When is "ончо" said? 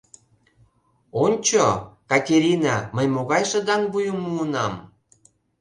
1.23-1.63